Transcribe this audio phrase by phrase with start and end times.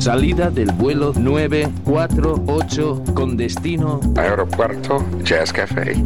[0.00, 6.02] Salida del vuelo 948 con destino Aeropuerto Jazz Café.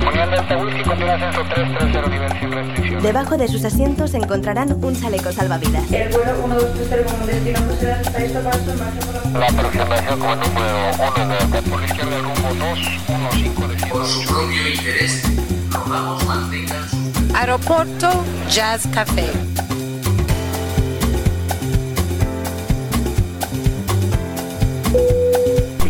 [3.01, 5.93] Debajo de sus asientos encontrarán un chaleco salvavidas.
[5.93, 12.19] El vuelo 1230 con destino por la aproximación como número 1 de por la izquierda
[12.19, 15.23] rumbo 215 de Por su propio interés,
[15.71, 16.97] rogamos mantengan su
[17.33, 19.31] Aeropuerto Jazz Café.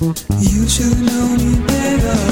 [0.00, 2.29] You should know me better.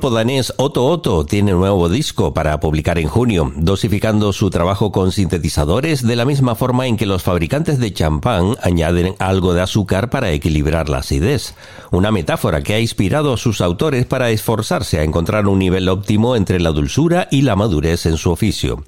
[0.00, 5.12] Grupo danés Otto Otto tiene nuevo disco para publicar en junio, dosificando su trabajo con
[5.12, 10.08] sintetizadores de la misma forma en que los fabricantes de champán añaden algo de azúcar
[10.08, 11.54] para equilibrar la acidez.
[11.90, 16.34] Una metáfora que ha inspirado a sus autores para esforzarse a encontrar un nivel óptimo
[16.34, 18.82] entre la dulzura y la madurez en su oficio.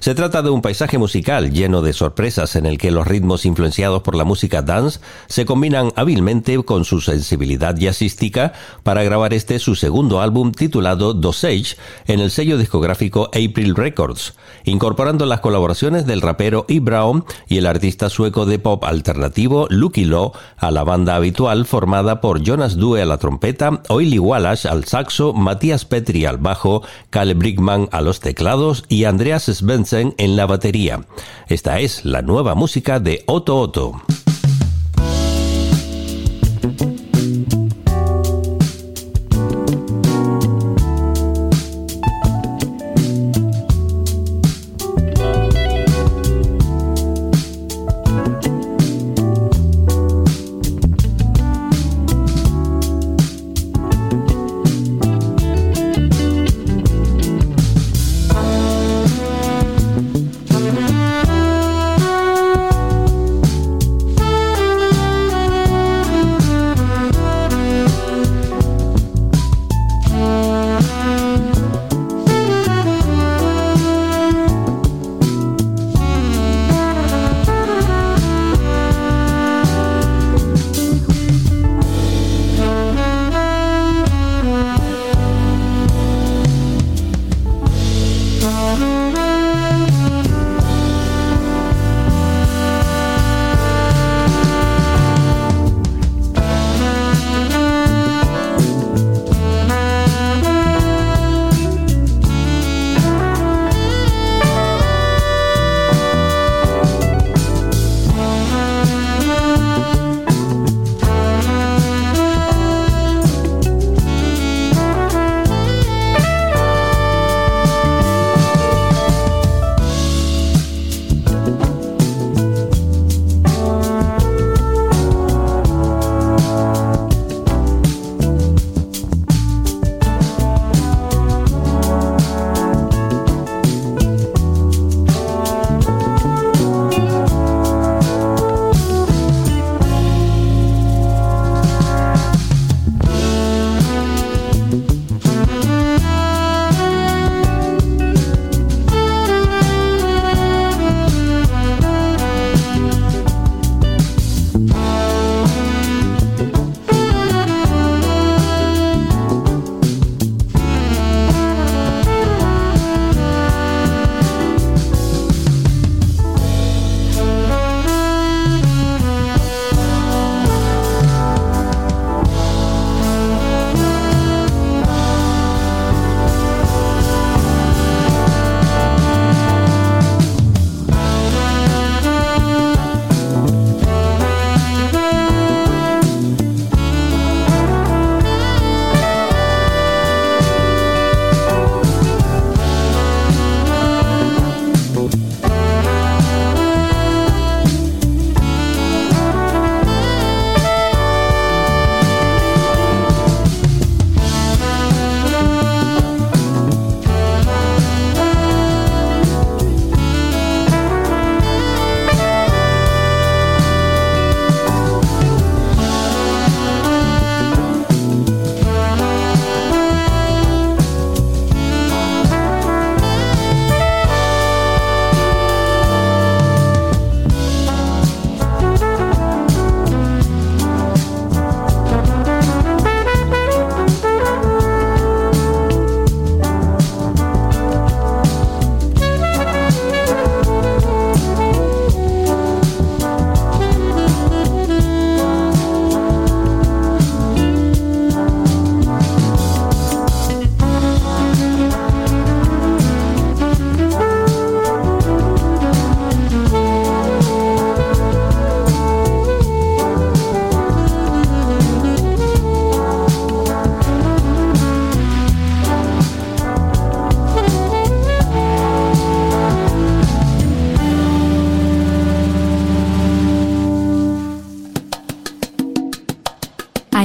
[0.00, 4.02] Se trata de un paisaje musical lleno de sorpresas en el que los ritmos influenciados
[4.02, 8.52] por la música dance se combinan hábilmente con su sensibilidad jazzística
[8.82, 11.76] para grabar este su segundo álbum titulado Dosage
[12.06, 16.80] en el sello discográfico April Records, incorporando las colaboraciones del rapero E.
[16.80, 22.20] Brown y el artista sueco de pop alternativo Lucky Law a la banda habitual formada
[22.20, 27.34] por Jonas Due a la trompeta, Oily Wallace al saxo, Matías Petri al bajo, Kalle
[27.34, 31.00] Brickman a los teclados y Andreas Svensson en la batería.
[31.48, 34.02] Esta es la nueva música de Otto Otto.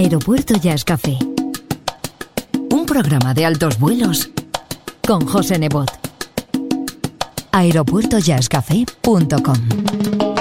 [0.06, 1.18] Aeropuerto Jazz Café.
[2.70, 4.30] Un programa de altos vuelos
[5.02, 5.90] con José Nebot.
[7.52, 10.35] aeropuertojazzcafé.com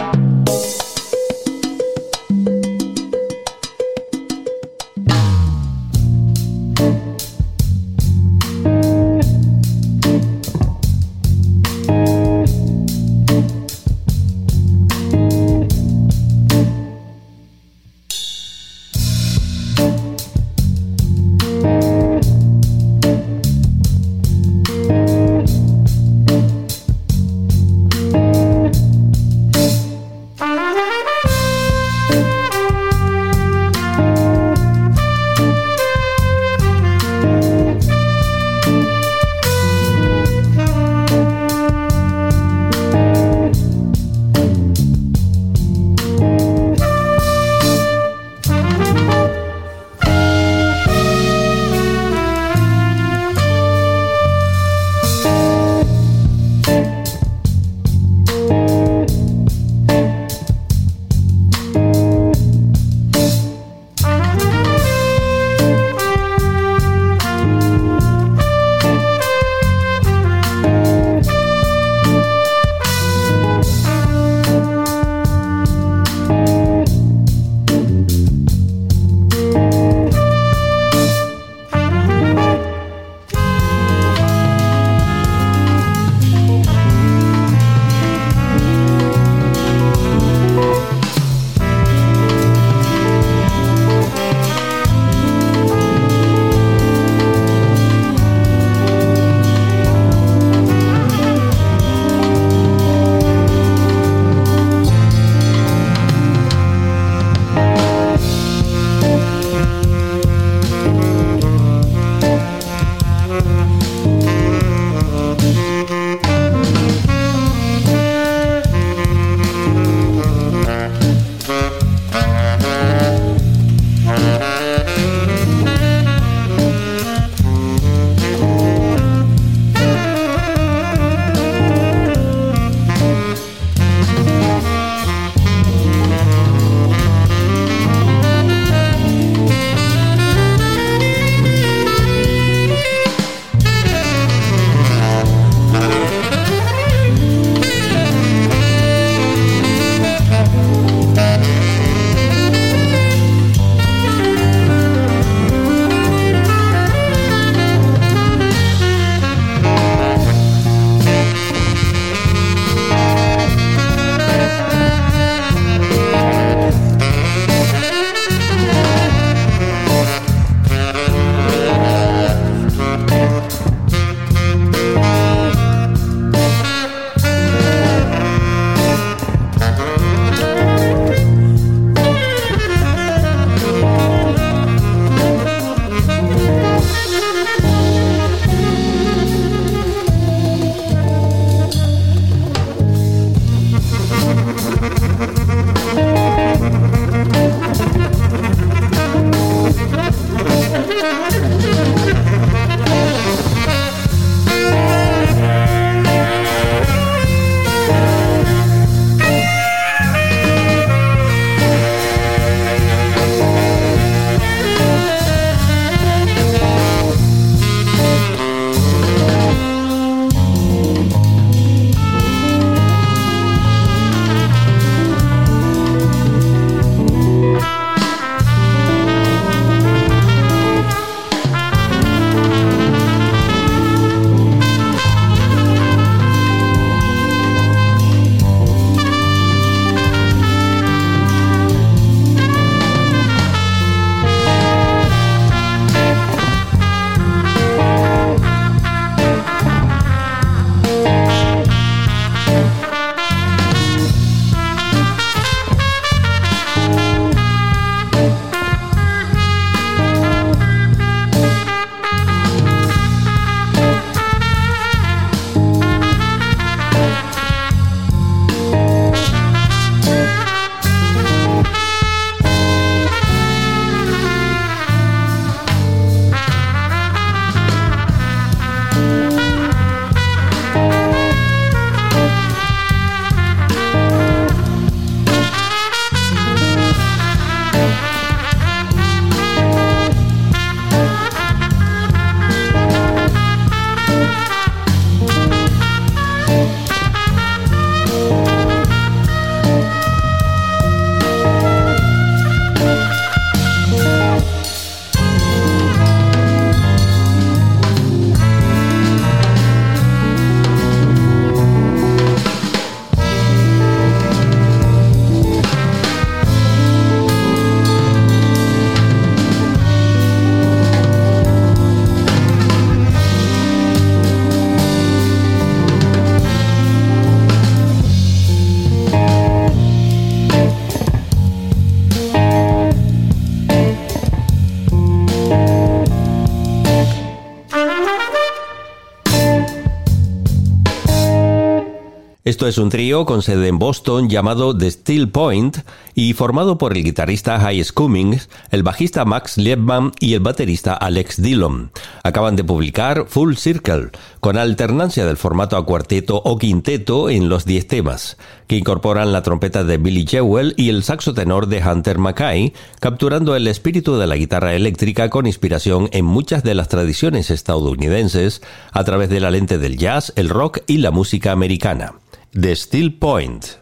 [342.67, 345.79] Es un trío con sede en Boston llamado The Steel Point
[346.15, 351.43] y formado por el guitarrista Hayes Cummings, el bajista Max Liebman y el baterista Alex
[351.43, 351.91] Dillon.
[352.23, 354.11] Acaban de publicar Full Circle,
[354.41, 359.43] con alternancia del formato a cuarteto o quinteto en los 10 temas, que incorporan la
[359.43, 364.27] trompeta de Billy Jewell y el saxo tenor de Hunter Mackay, capturando el espíritu de
[364.27, 369.51] la guitarra eléctrica con inspiración en muchas de las tradiciones estadounidenses a través de la
[369.51, 372.15] lente del jazz, el rock y la música americana.
[372.57, 373.79] The Steel Point.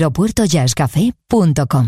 [0.00, 1.86] aeropuertojazzcafé.com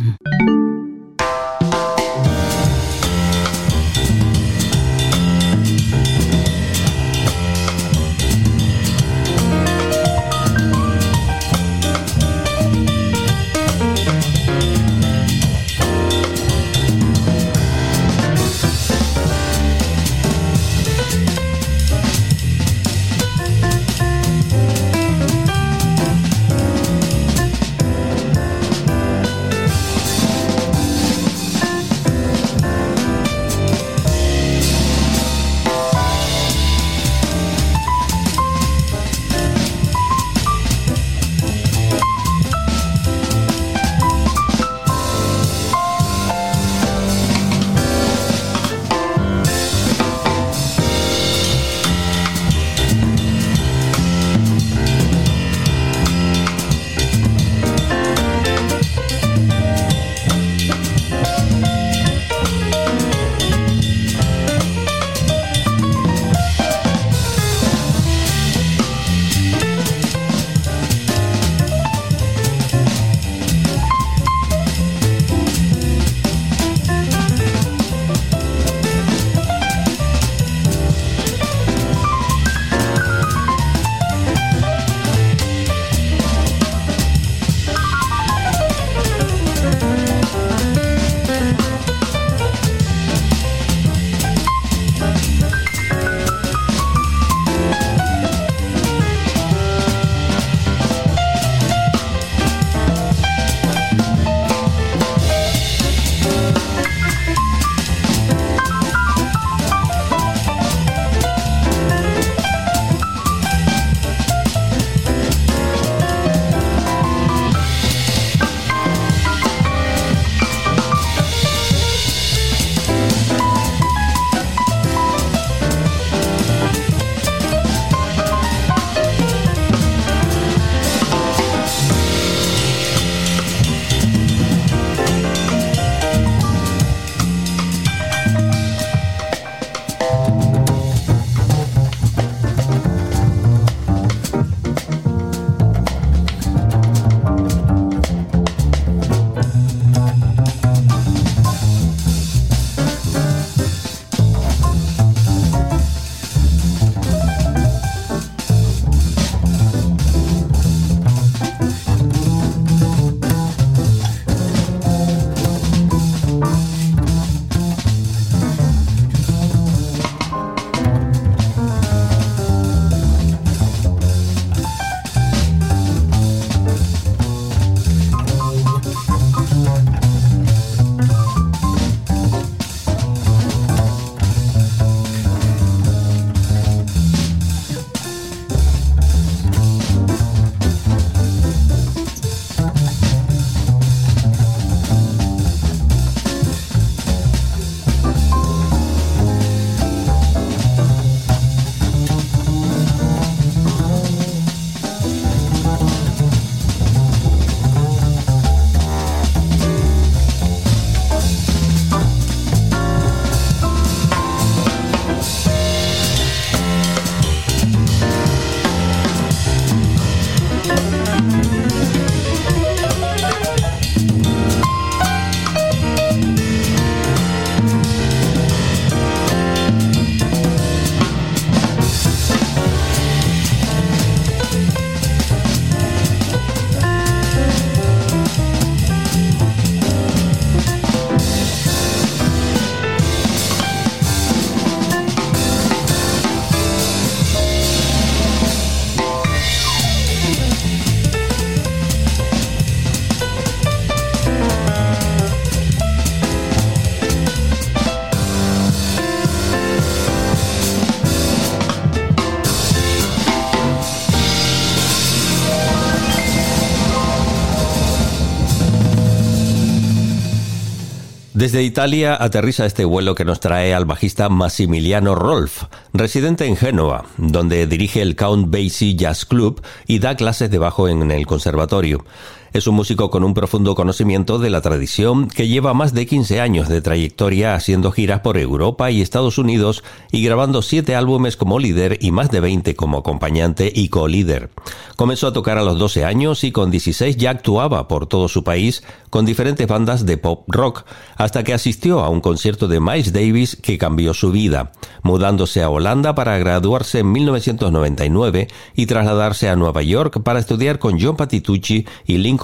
[271.35, 275.63] Desde Italia aterriza este vuelo que nos trae al bajista Massimiliano Rolf,
[275.95, 280.89] residente en Génova, donde dirige el Count Basie Jazz Club y da clases de bajo
[280.89, 282.05] en el conservatorio.
[282.53, 286.39] Es un músico con un profundo conocimiento de la tradición que lleva más de 15
[286.39, 291.59] años de trayectoria haciendo giras por Europa y Estados Unidos y grabando siete álbumes como
[291.59, 294.51] líder y más de 20 como acompañante y co-líder.
[294.97, 298.45] Comenzó a tocar a los 12 años y con 16 ya actuaba por todo su
[298.45, 300.85] país con diferentes bandas de pop rock,
[301.17, 305.71] hasta que asistió a un concierto de Miles Davis que cambió su vida, mudándose a
[305.71, 311.87] Holanda para graduarse en 1999 y trasladarse a Nueva York para estudiar con John Patitucci
[312.07, 312.42] y Lincoln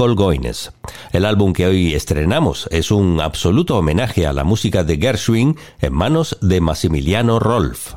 [1.11, 5.93] El álbum que hoy estrenamos es un absoluto homenaje a la música de Gershwin en
[5.93, 7.95] manos de Massimiliano Rolf.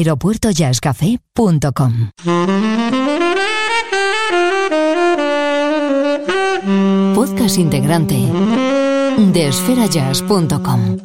[0.00, 2.10] aeropuertojazzcafé.com.
[7.14, 8.16] Podcast integrante
[9.32, 10.98] de esferajazz.com.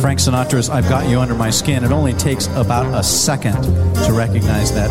[0.00, 1.84] Frank Sinatra's I've Got You Under My Skin.
[1.84, 3.54] It only takes about a second
[4.04, 4.90] to recognize that,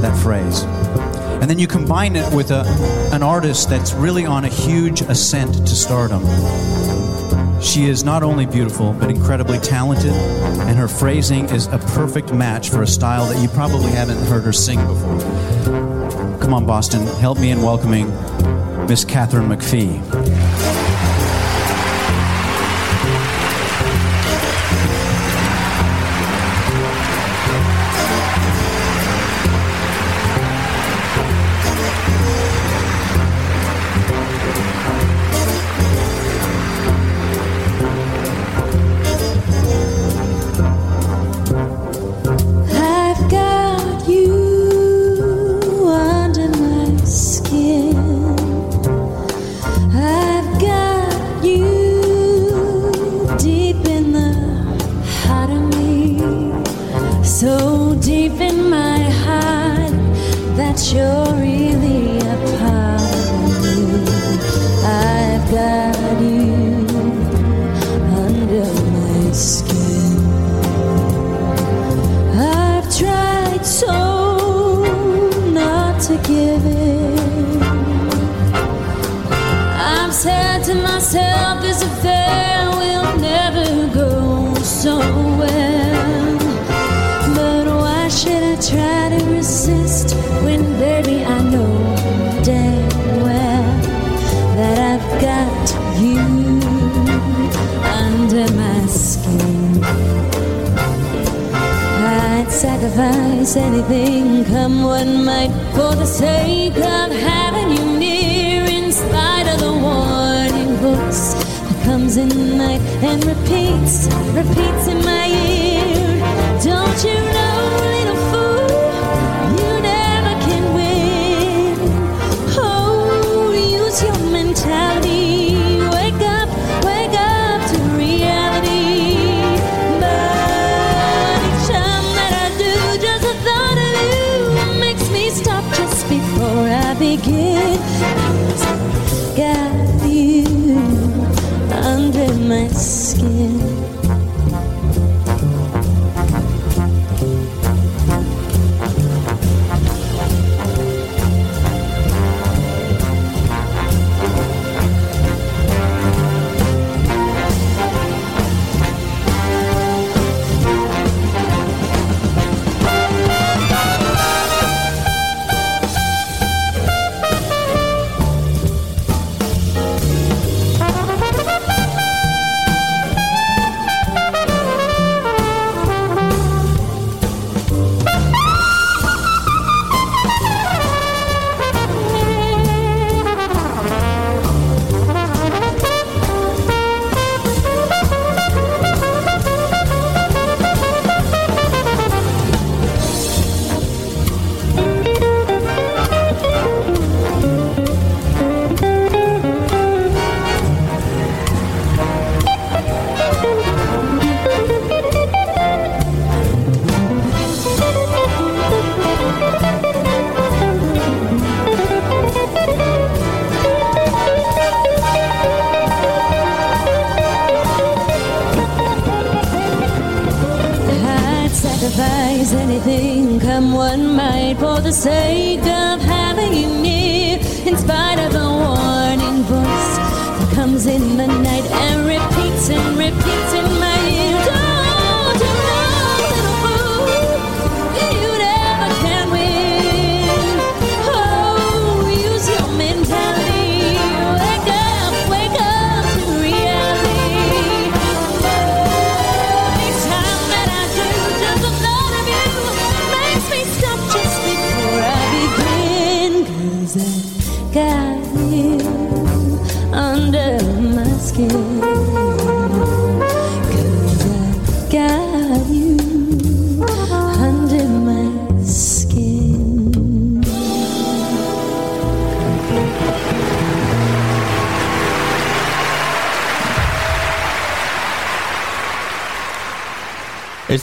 [0.00, 0.64] that phrase.
[1.40, 2.64] And then you combine it with a,
[3.12, 6.22] an artist that's really on a huge ascent to stardom.
[7.60, 12.70] She is not only beautiful, but incredibly talented, and her phrasing is a perfect match
[12.70, 15.20] for a style that you probably haven't heard her sing before.
[16.40, 18.08] Come on, Boston, help me in welcoming
[18.86, 20.00] Miss Catherine McPhee.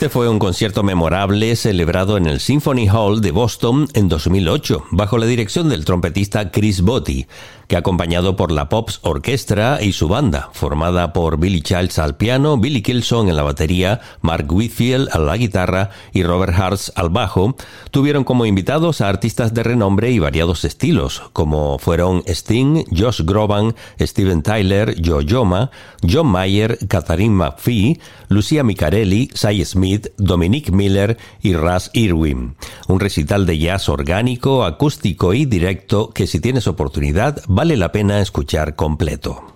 [0.07, 5.17] Este fue un concierto memorable celebrado en el Symphony Hall de Boston en 2008, bajo
[5.17, 7.27] la dirección del trompetista Chris Botti,
[7.67, 12.57] que acompañado por la Pops Orchestra y su banda, formada por Billy Childs al piano,
[12.57, 17.55] Billy Kilson en la batería, Mark Whitfield a la guitarra y Robert Hartz al bajo,
[17.91, 23.75] tuvieron como invitados a artistas de renombre y variados estilos, como fueron Sting, Josh Groban,
[23.99, 25.69] Steven Tyler, Joe Joma,
[26.07, 27.99] John Mayer, Catherine McPhee,
[28.29, 32.55] Lucia Micarelli, Cy Smith, Dominic Miller y Russ Irwin.
[32.87, 38.19] Un recital de jazz orgánico, acústico y directo que si tienes oportunidad vale la pena
[38.19, 39.55] escuchar completo.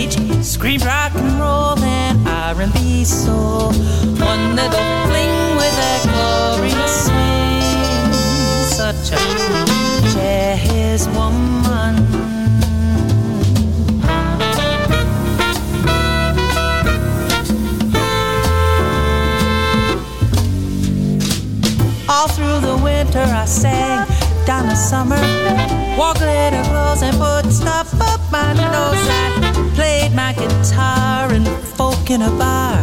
[0.00, 0.44] rage.
[0.44, 3.72] Screamed rock and roll and R&B soul.
[4.18, 8.12] One little fling with a glorious swing.
[8.64, 9.22] Such a
[10.12, 11.96] jazz woman.
[22.08, 24.06] All through the winter I sang
[24.46, 25.20] down the summer.
[25.96, 29.08] Wore glitter clothes and put stuff up my nose.
[29.08, 29.49] I
[30.10, 31.46] played my guitar and
[31.76, 32.82] folk in a bar.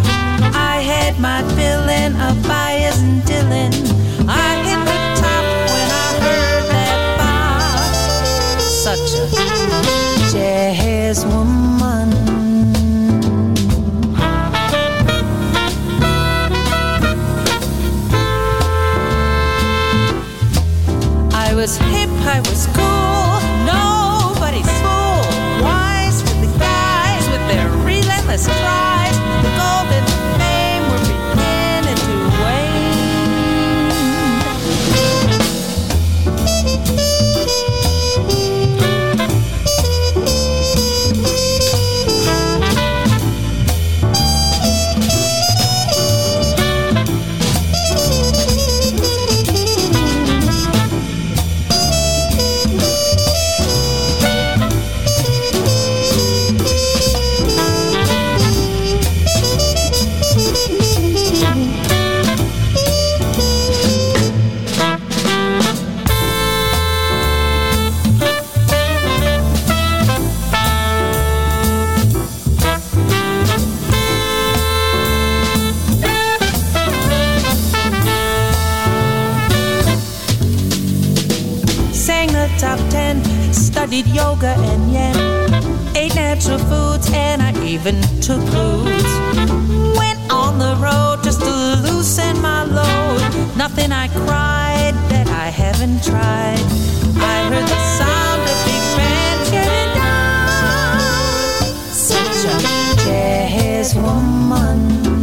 [0.54, 3.74] I had my fill-in of Bias and Dylan.
[4.28, 8.60] I hit the top when I heard that bar.
[8.60, 9.28] Such a
[10.32, 11.58] jazz woman.
[21.34, 22.68] I was hip, I was
[28.38, 28.97] just try.
[83.88, 85.16] Studied yoga and yen.
[85.96, 89.14] Ate natural foods and I even took booze.
[89.98, 91.54] Went on the road just to
[91.86, 93.22] loosen my load.
[93.56, 96.60] Nothing I cried that I haven't tried.
[97.34, 101.00] I heard the sound of big band getting down.
[101.94, 102.58] Such a
[103.06, 105.17] jazz woman.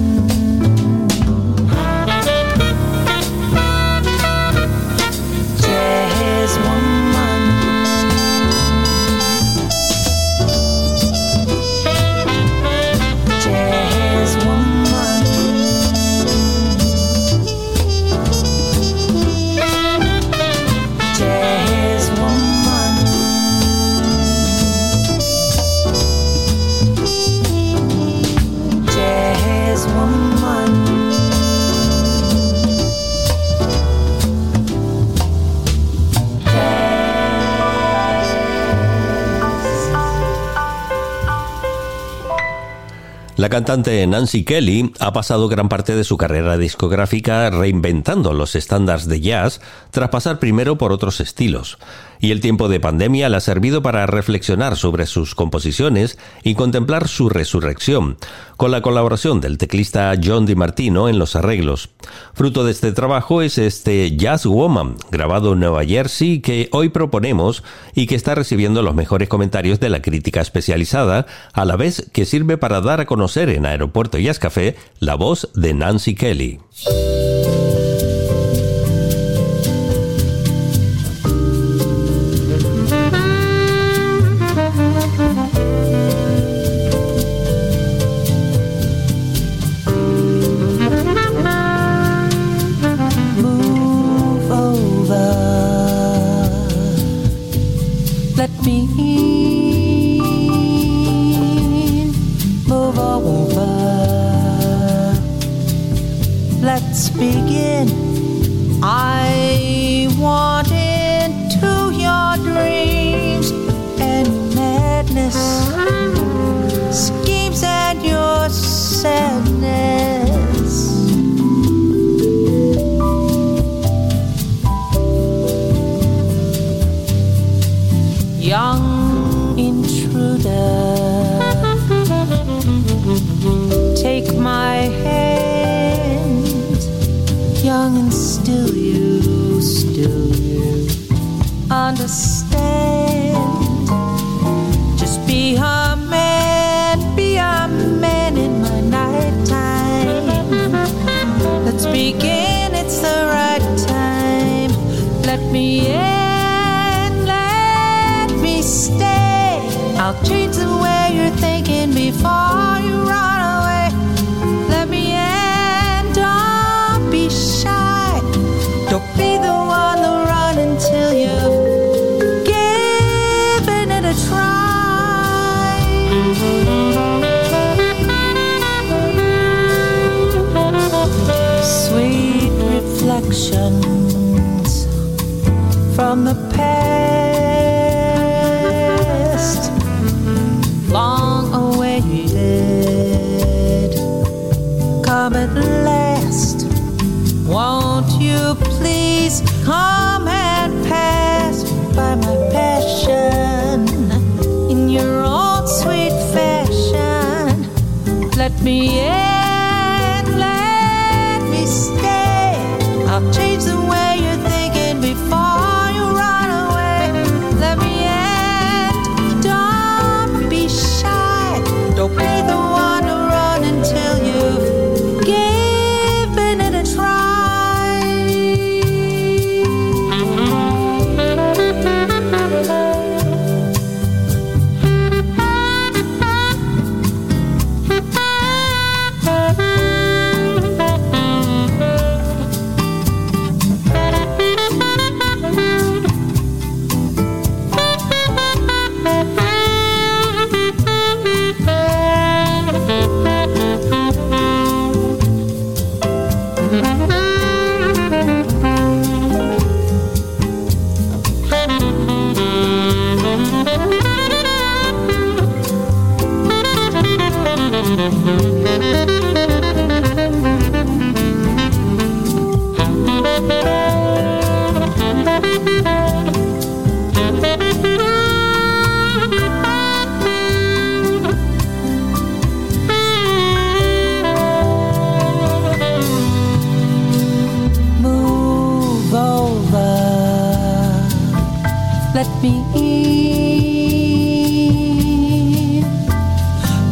[43.45, 49.07] La cantante Nancy Kelly ha pasado gran parte de su carrera discográfica reinventando los estándares
[49.07, 51.77] de jazz tras pasar primero por otros estilos.
[52.21, 57.09] Y el tiempo de pandemia le ha servido para reflexionar sobre sus composiciones y contemplar
[57.09, 58.17] su resurrección,
[58.57, 61.91] con la colaboración del teclista John DiMartino en los arreglos.
[62.35, 67.63] Fruto de este trabajo es este Jazz Woman, grabado en Nueva Jersey, que hoy proponemos
[67.95, 72.25] y que está recibiendo los mejores comentarios de la crítica especializada, a la vez que
[72.25, 76.61] sirve para dar a conocer en Aeropuerto Jazz Café la voz de Nancy Kelly.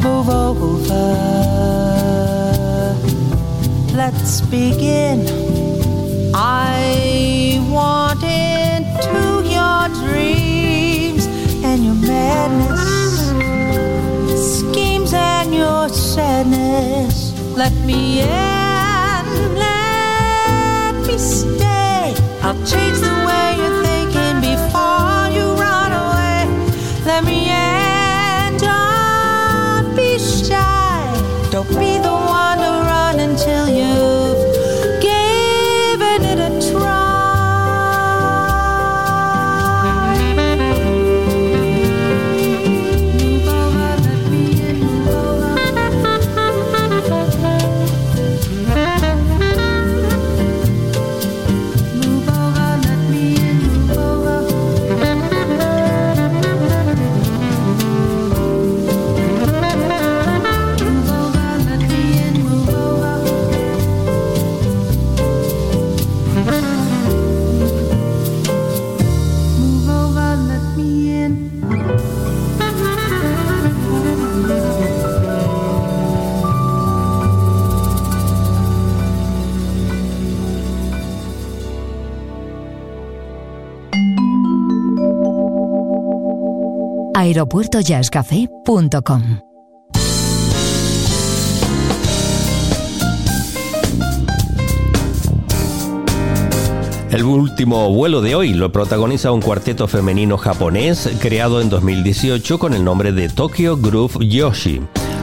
[0.02, 0.96] Move over,
[3.94, 5.26] let's begin.
[6.34, 11.26] I want into your dreams
[11.64, 12.80] and your madness,
[14.58, 17.32] schemes and your sadness.
[17.56, 18.26] Let me in,
[19.54, 22.14] let me stay.
[22.42, 23.81] I'll change the way you're
[87.22, 89.22] aeropuertojazzcafé.com
[97.12, 102.74] El último vuelo de hoy lo protagoniza un cuarteto femenino japonés creado en 2018 con
[102.74, 104.80] el nombre de Tokyo Groove Yoshi.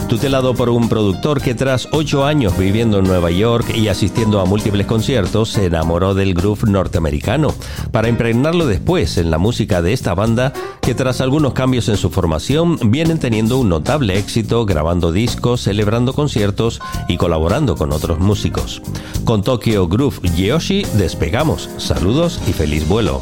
[0.09, 4.45] Tutelado por un productor que tras ocho años viviendo en Nueva York y asistiendo a
[4.45, 7.53] múltiples conciertos, se enamoró del groove norteamericano,
[7.91, 10.51] para impregnarlo después en la música de esta banda,
[10.81, 16.13] que tras algunos cambios en su formación, vienen teniendo un notable éxito grabando discos, celebrando
[16.13, 18.81] conciertos y colaborando con otros músicos.
[19.25, 21.69] Con Tokyo Groove Yoshi despegamos.
[21.77, 23.21] Saludos y feliz vuelo.